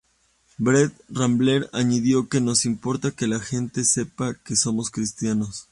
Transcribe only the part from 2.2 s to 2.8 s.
que "Nos